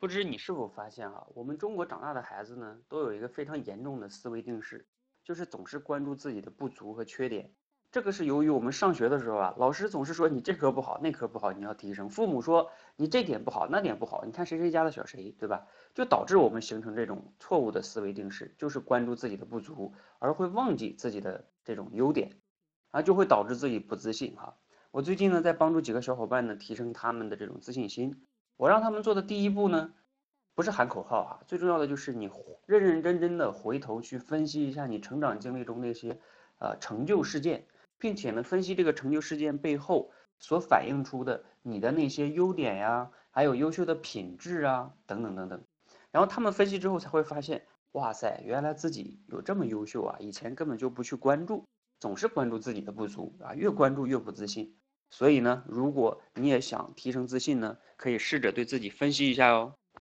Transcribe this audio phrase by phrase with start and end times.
[0.00, 4.86] 不知你是否发现啊，我们中国长大的孩子呢，都有一个非常严重的思维定式，
[5.24, 7.52] 就是总是关注自己的不足和缺点。
[7.90, 15.66] 这个是由于我们上学的时候啊，老师总是说你这科不好，那科不好，你要提升；父母说你这点不好，那点不好，你看谁谁家的小谁，对吧？
[15.94, 22.38] 就导致我们形成这种错误的思维定式，就是关注自己的不足，而会忘记自己的这种优点，
[22.92, 24.58] 啊，就会导致自己不自信哈。
[24.92, 28.22] 我最近呢，在帮助几个小伙伴呢，提升他们的这种自信心。
[28.58, 29.92] 我让他们做的第一步呢，
[30.56, 32.28] 不是喊口号啊，最重要的就是你
[32.66, 36.18] 认认真真的回头去分析一下你成长经历中那些
[36.58, 37.64] 呃成就事件，
[37.98, 45.62] 并且呢，分析这个成就事件背后所反映出的你的那些优点呀，还有优秀的品质啊，等等等等。
[46.10, 51.64] 然后他们分析之后才会发现，哇塞，原来自己有这么优秀啊，以前根本就不去关注，
[52.00, 54.74] 总是关注自己的不足啊，越关注越不自信。
[55.10, 59.74] 所以呢，如果你也想提升自信呢，可以试着对自己分析一下哦。